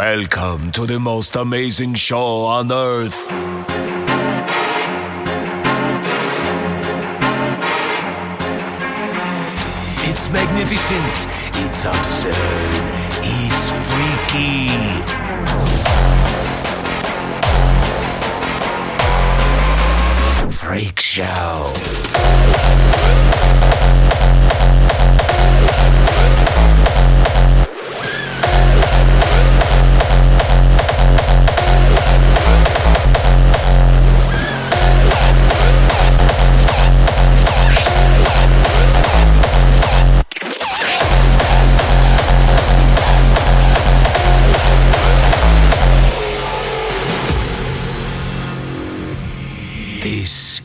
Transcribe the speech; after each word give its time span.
Welcome 0.00 0.70
to 0.70 0.86
the 0.86 0.98
most 0.98 1.36
amazing 1.36 1.92
show 1.92 2.46
on 2.46 2.72
earth. 2.72 3.28
It's 10.08 10.30
magnificent. 10.30 11.26
It's 11.66 11.84
absurd. 11.84 12.32
It's 13.20 13.72
freaky. 13.92 14.70
Freak 20.48 20.98
Show. 20.98 21.74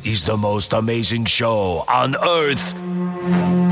Is 0.05 0.23
the 0.23 0.37
most 0.37 0.73
amazing 0.73 1.25
show 1.25 1.83
on 1.87 2.15
earth. 2.15 3.64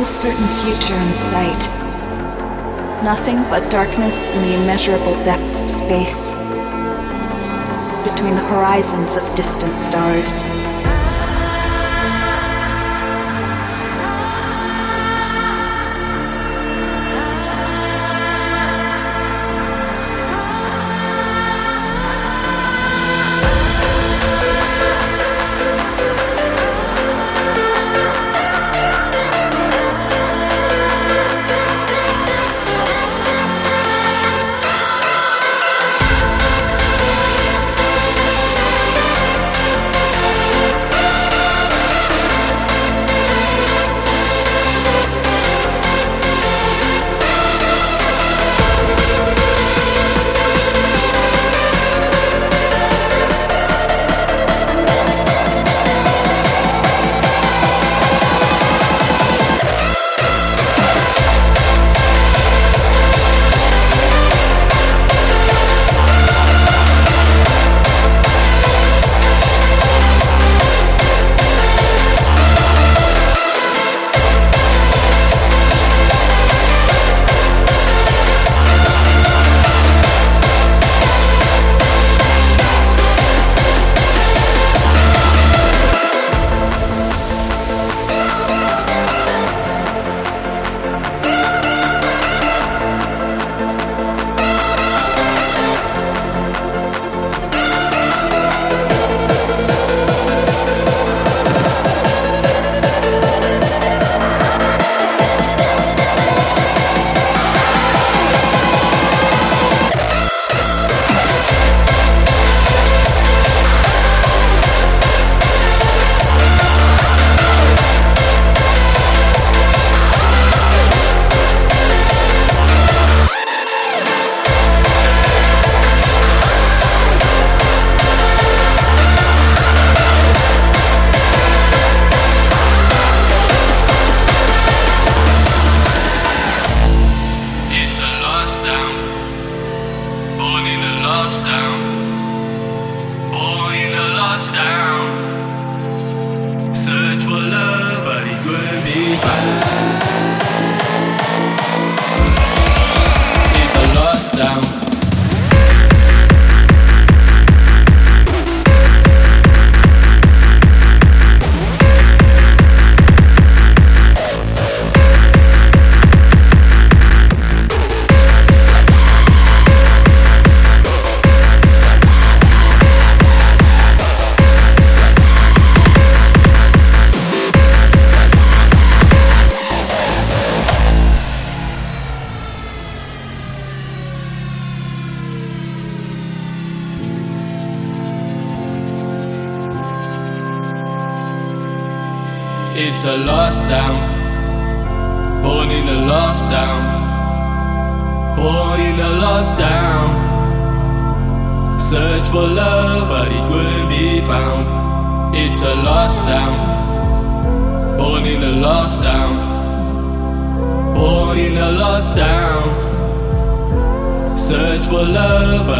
No 0.00 0.06
certain 0.06 0.48
future 0.64 0.94
in 0.94 1.12
sight. 1.28 1.62
Nothing 3.04 3.36
but 3.50 3.70
darkness 3.70 4.16
in 4.30 4.42
the 4.44 4.54
immeasurable 4.54 5.12
depths 5.26 5.60
of 5.60 5.70
space. 5.70 6.32
Between 8.08 8.34
the 8.34 8.46
horizons 8.48 9.16
of 9.18 9.36
distant 9.36 9.74
stars. 9.74 10.59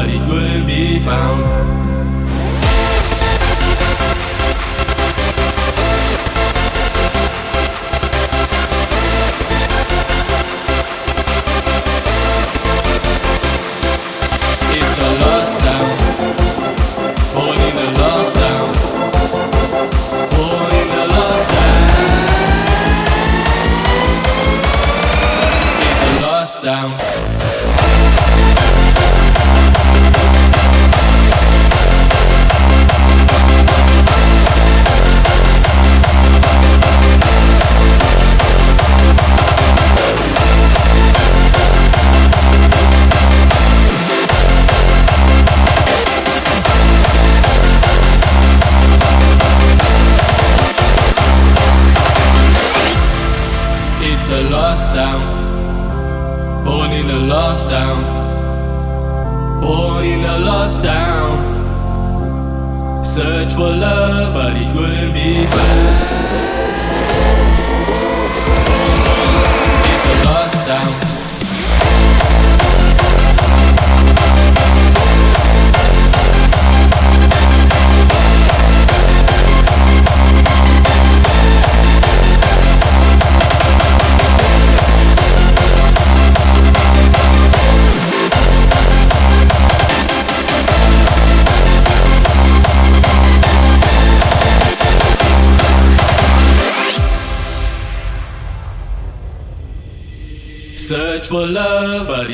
But 0.01 0.09
it 0.09 0.27
wouldn't 0.27 0.67
be 0.67 0.99
found. 0.99 1.90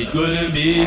It 0.06 0.12
couldn't 0.12 0.52
be 0.54 0.86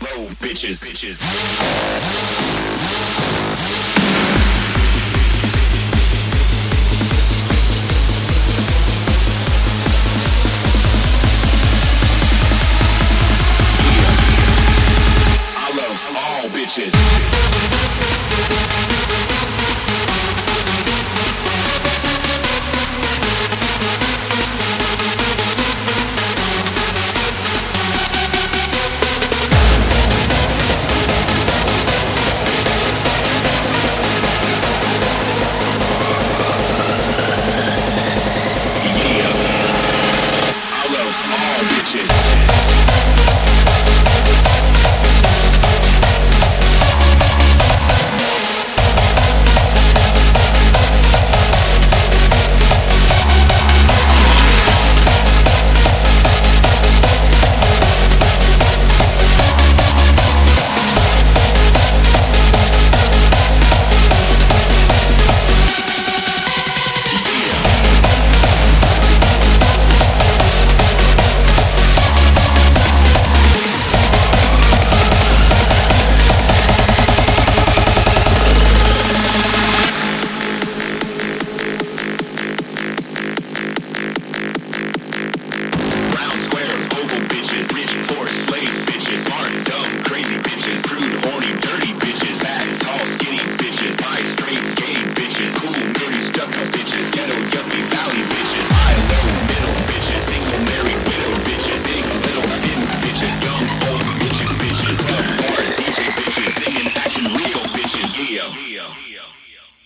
Low 0.00 0.28
bitches. 0.40 0.84
bitches. 0.84 1.18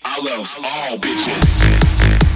I 0.04 0.18
love 0.24 0.56
all 0.64 0.98
bitches. 0.98 2.31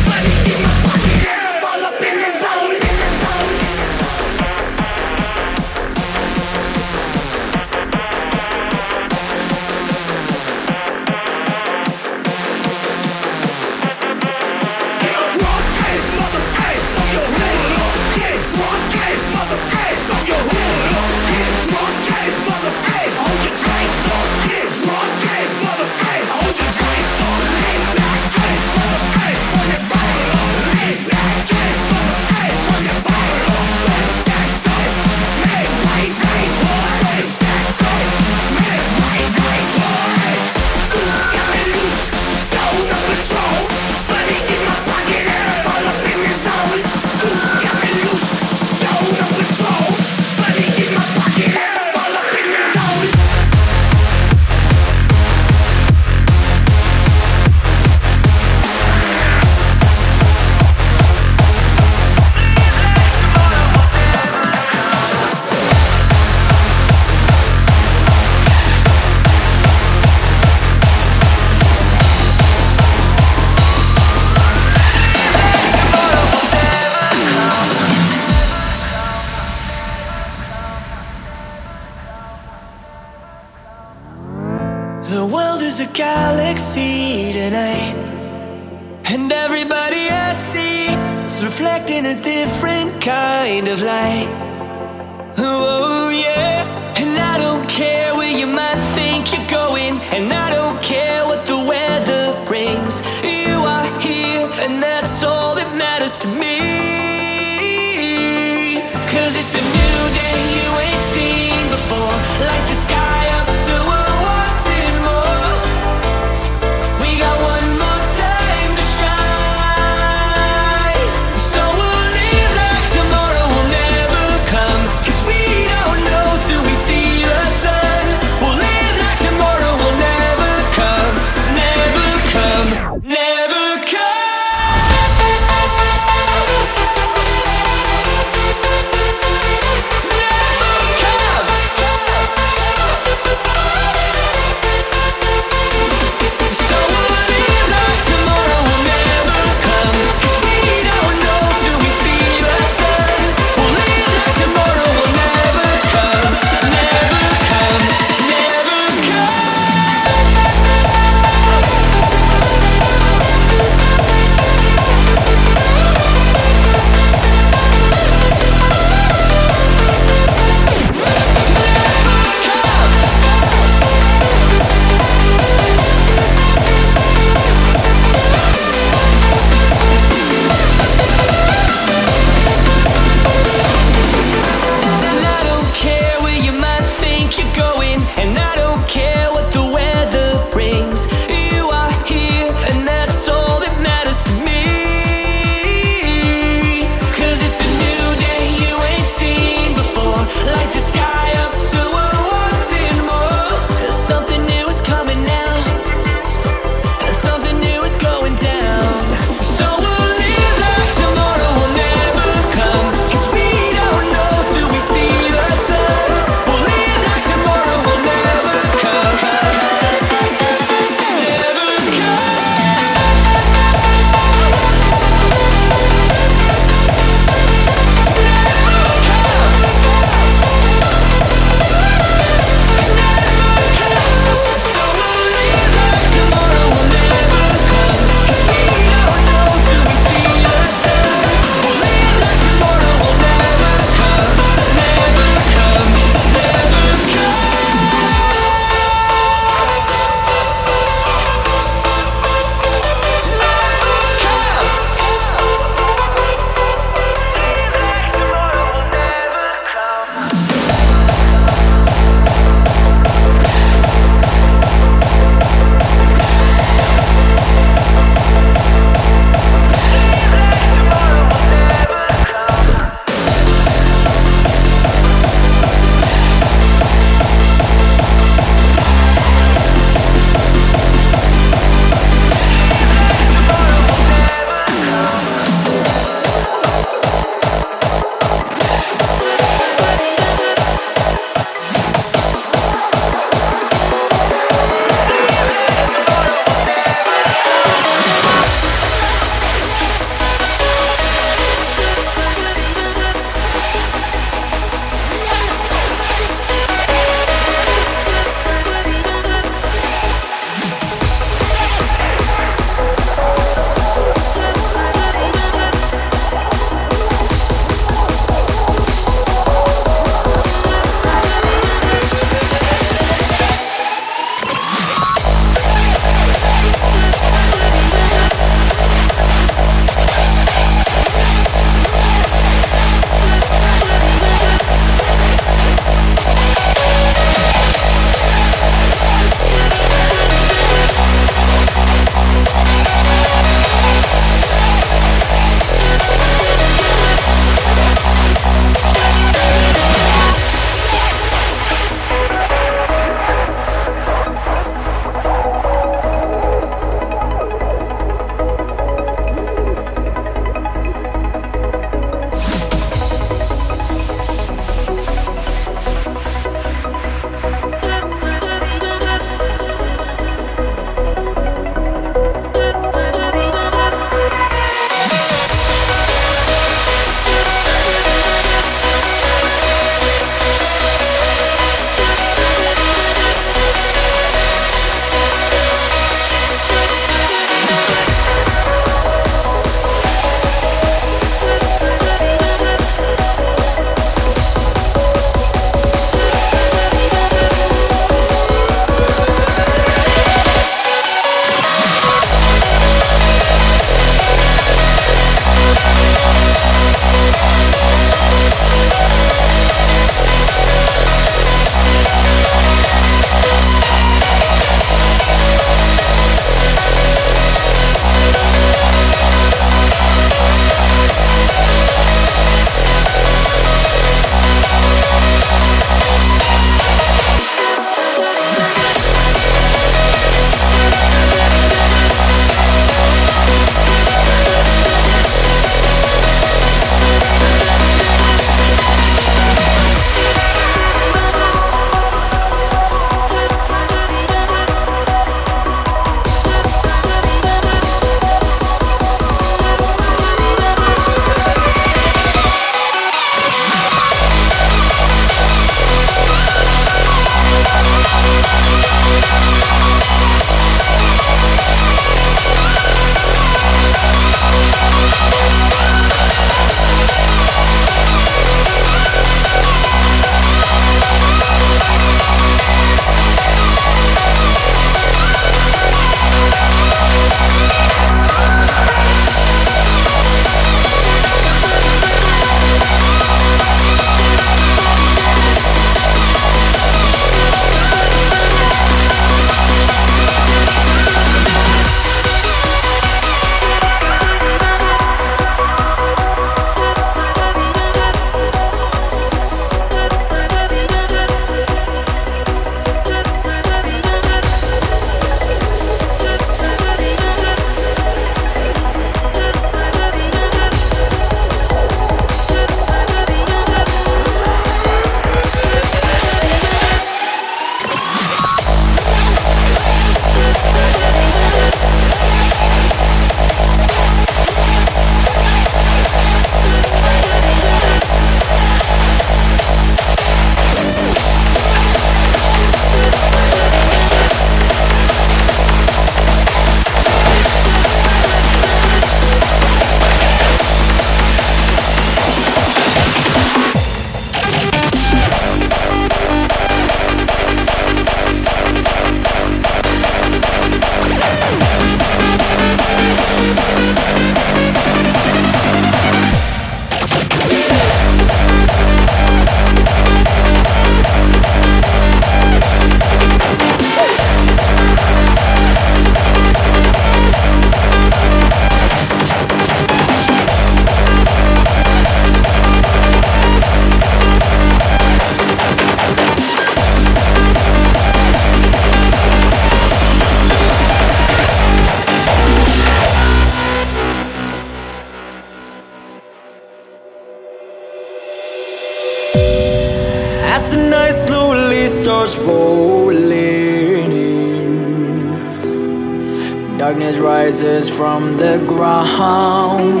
Rises 597.50 597.90
from 597.90 598.36
the 598.36 598.64
ground, 598.68 600.00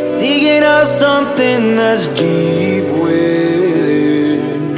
seeking 0.00 0.62
out 0.62 0.86
something 0.86 1.74
that's 1.74 2.06
deep 2.06 2.84
within, 3.02 4.76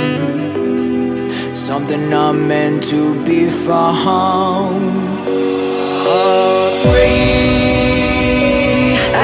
something 1.55 2.09
not 2.09 2.33
meant 2.33 2.83
to 2.83 3.23
be 3.27 3.51
found. 3.51 4.95
Afraid 6.07 7.05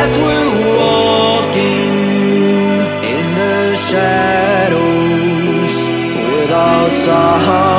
as 0.03 0.11
we're 0.25 0.53
walking 0.77 1.95
in 3.15 3.27
the 3.41 3.75
shadows 3.89 5.75
without 6.35 6.91
sight. 6.91 7.70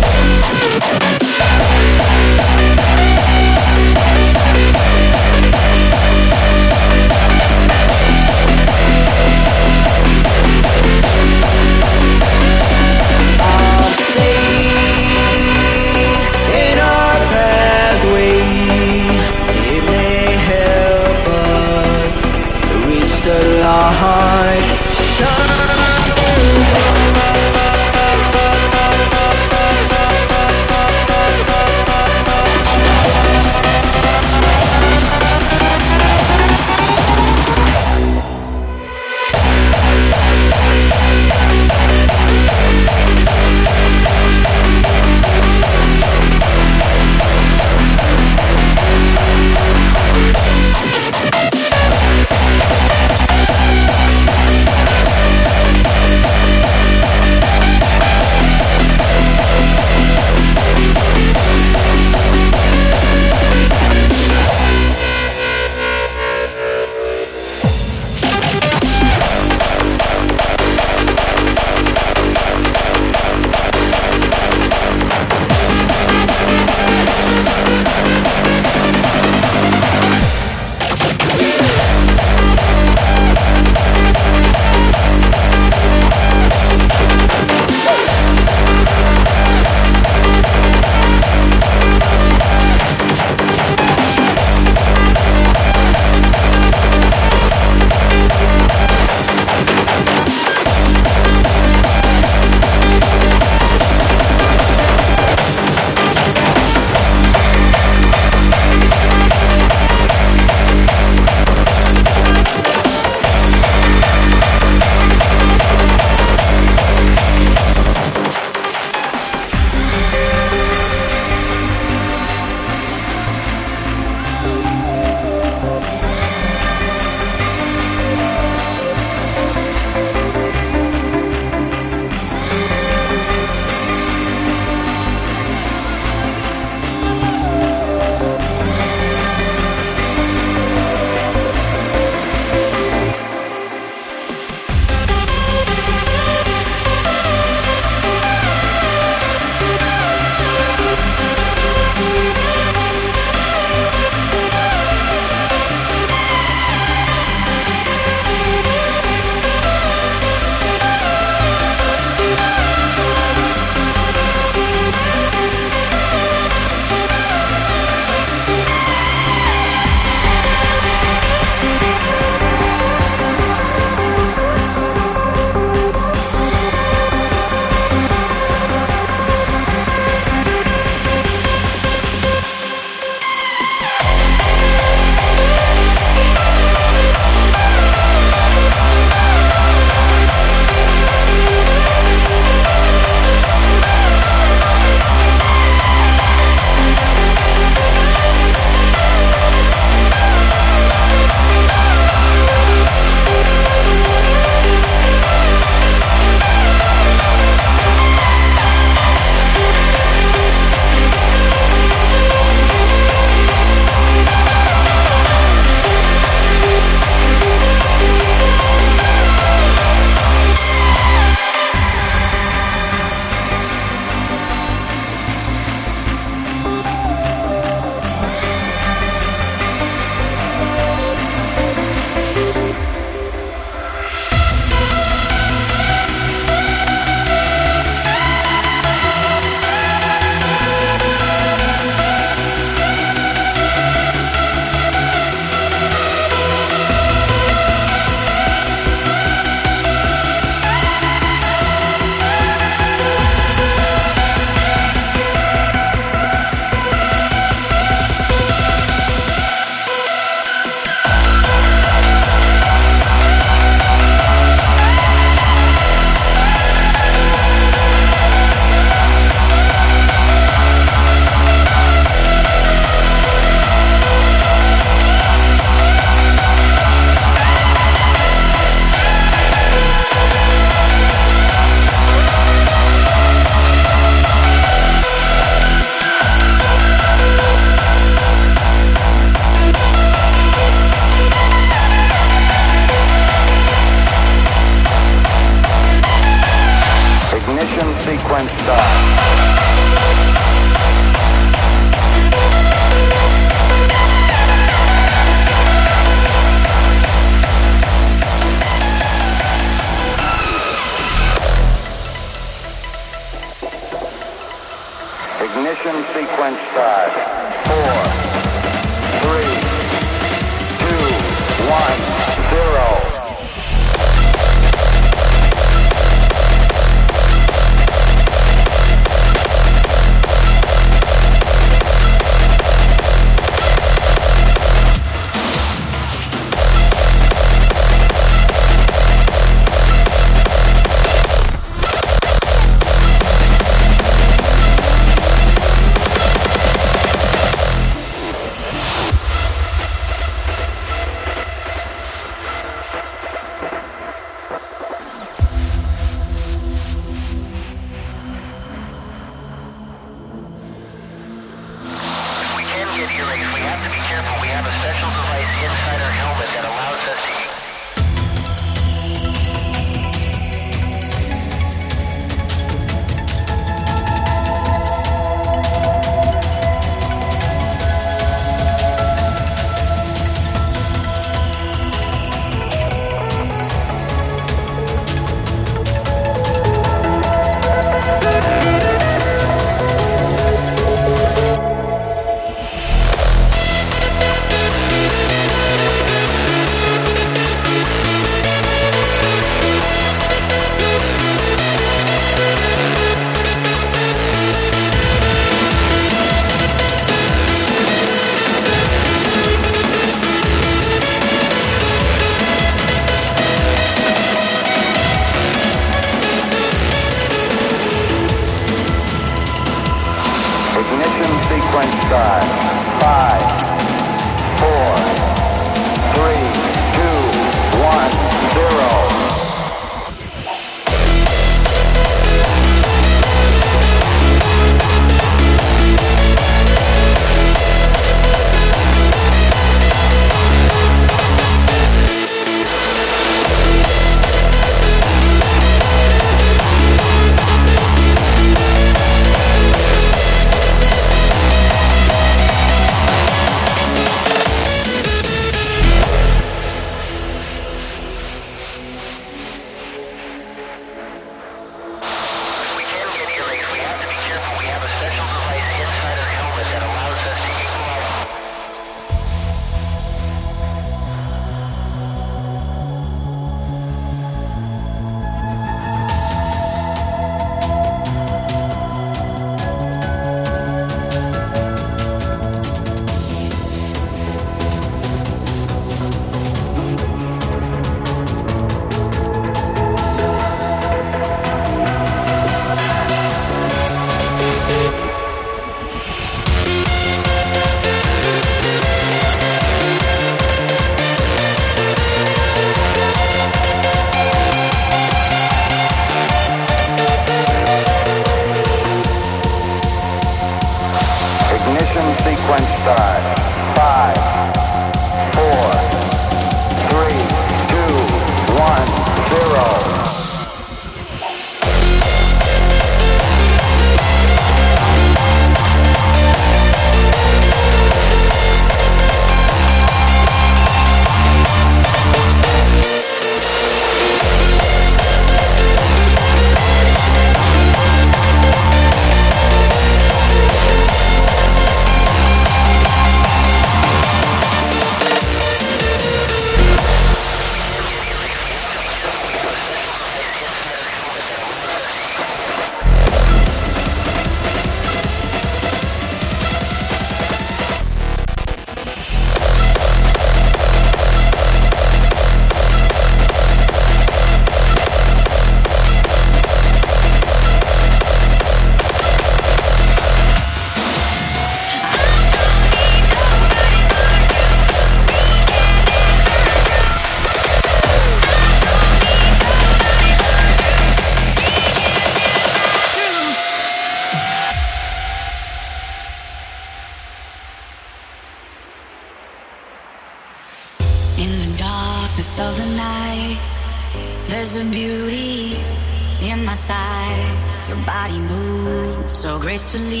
gracefully 599.51 600.00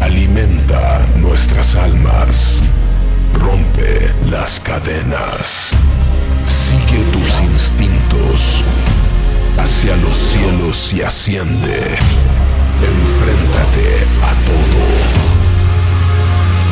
alimenta 0.00 1.04
nuestras 1.16 1.74
almas, 1.74 2.62
rompe 3.34 4.14
las 4.30 4.60
cadenas, 4.60 5.72
sigue 6.46 7.02
tus 7.12 7.40
instintos. 7.40 8.62
Hacia 9.58 9.96
los 9.96 10.16
cielos 10.16 10.92
y 10.92 11.02
asciende, 11.02 11.98
enfréntate 12.80 14.06
a 14.22 14.32
todo. 14.46 14.82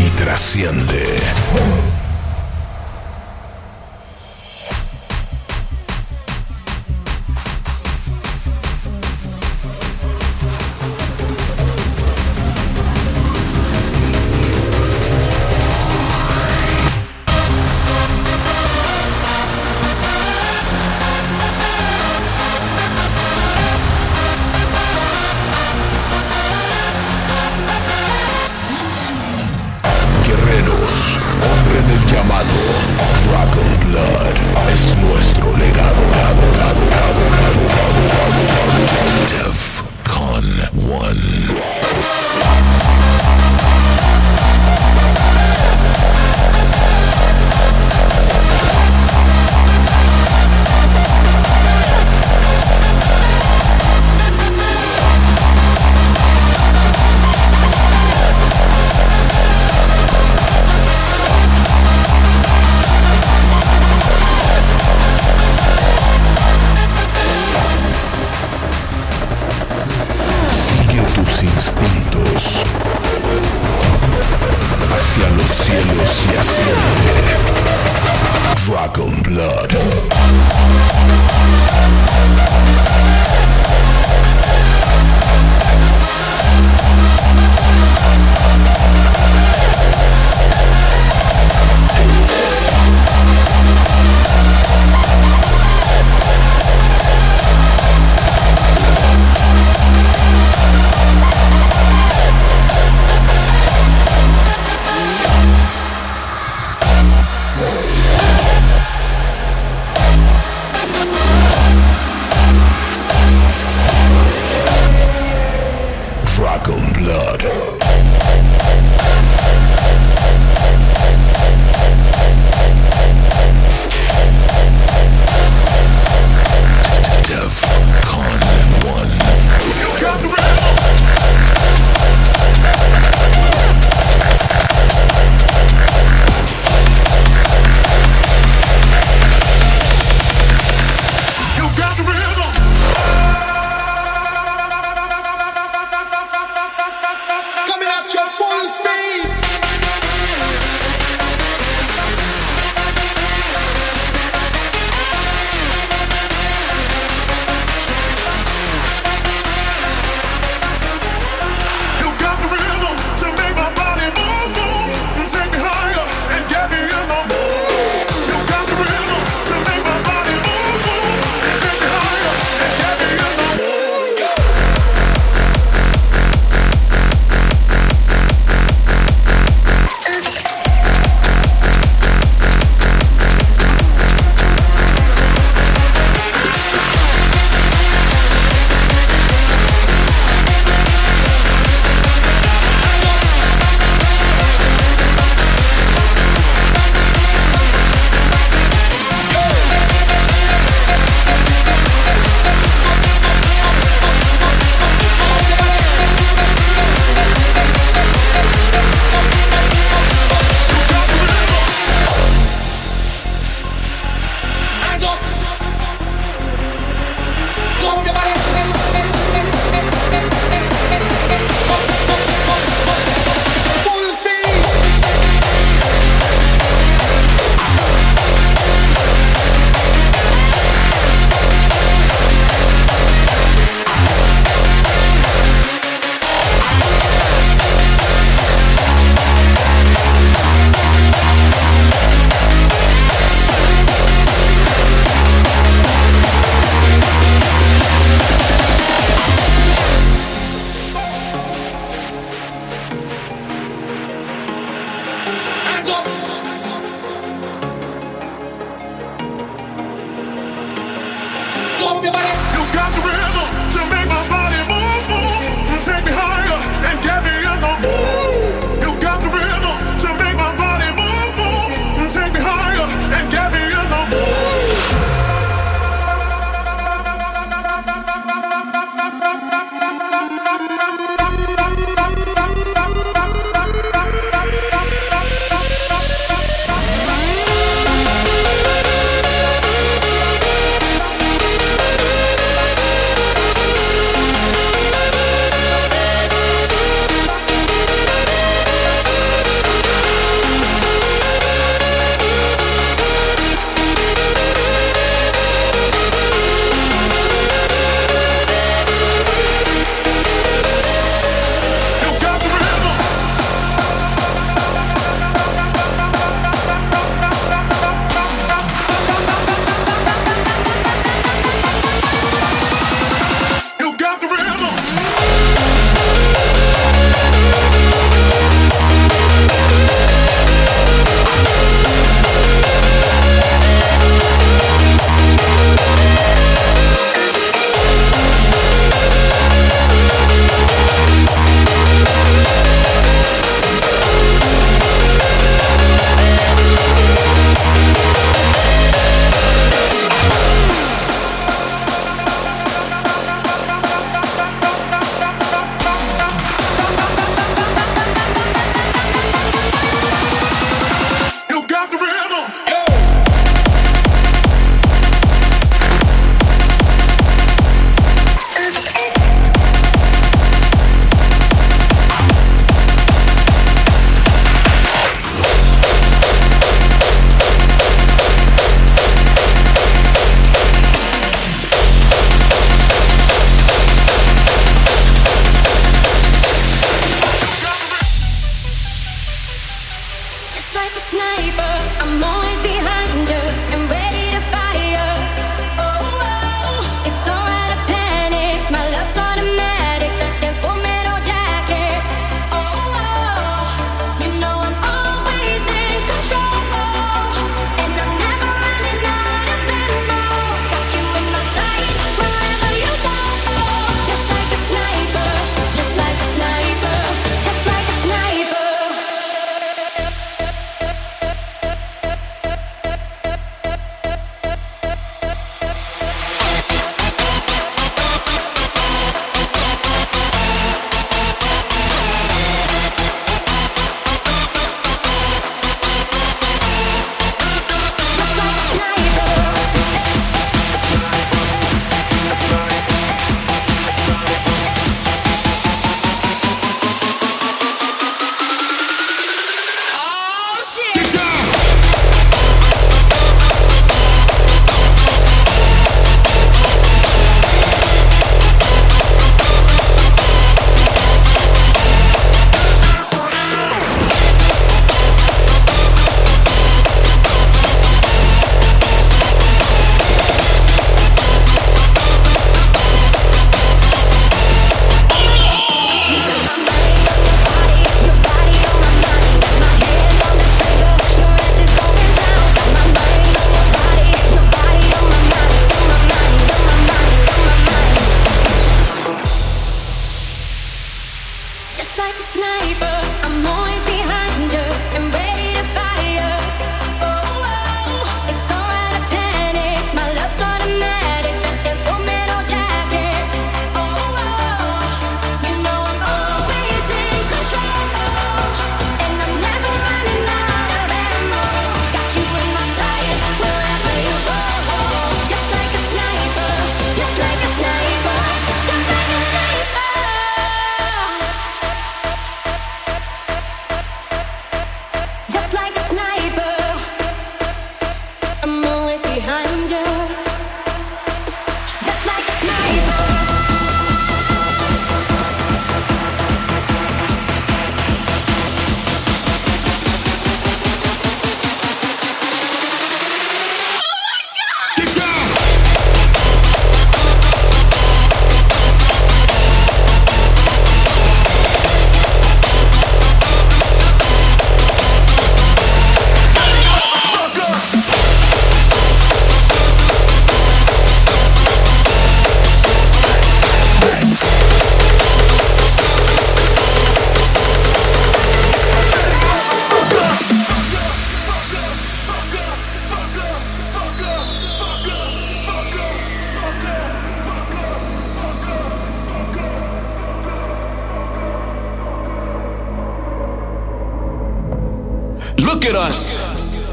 Y 0.07 0.11
trasciende. 0.11 2.00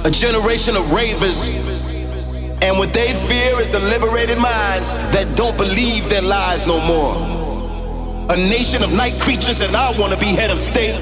A 0.07 0.09
generation 0.09 0.77
of 0.77 0.93
ravers. 0.93 1.49
And 2.63 2.77
what 2.79 2.93
they 2.93 3.13
fear 3.27 3.59
is 3.59 3.69
the 3.69 3.79
liberated 3.91 4.37
minds 4.37 4.97
that 5.11 5.27
don't 5.35 5.57
believe 5.57 6.09
their 6.09 6.21
lies 6.21 6.65
no 6.65 6.79
more. 6.79 8.31
A 8.31 8.37
nation 8.37 8.83
of 8.83 8.93
night 8.93 9.19
creatures, 9.19 9.59
and 9.59 9.75
I 9.75 9.91
wanna 9.99 10.15
be 10.15 10.27
head 10.27 10.49
of 10.49 10.59
state. 10.59 10.95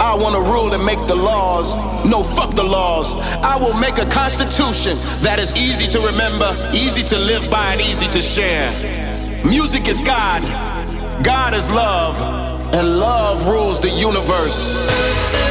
I 0.00 0.14
wanna 0.14 0.40
rule 0.40 0.72
and 0.72 0.82
make 0.82 0.98
the 1.06 1.14
laws. 1.14 1.76
No, 2.06 2.22
fuck 2.22 2.54
the 2.54 2.64
laws. 2.64 3.14
I 3.44 3.58
will 3.58 3.74
make 3.74 3.98
a 3.98 4.06
constitution 4.06 4.96
that 5.20 5.38
is 5.38 5.52
easy 5.52 5.86
to 5.88 6.00
remember, 6.00 6.56
easy 6.72 7.02
to 7.02 7.18
live 7.18 7.50
by, 7.50 7.72
and 7.72 7.82
easy 7.82 8.08
to 8.08 8.22
share. 8.22 8.66
Music 9.44 9.88
is 9.88 10.00
God, 10.00 10.40
God 11.22 11.52
is 11.52 11.70
love, 11.70 12.16
and 12.72 12.98
love 12.98 13.46
rules 13.46 13.78
the 13.78 13.90
universe. 13.90 15.45